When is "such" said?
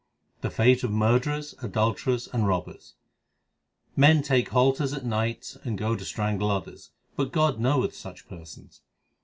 7.95-8.27